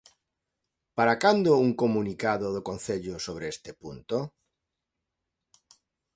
[0.97, 4.17] Para cando un comunicado do Concello sobre este punto?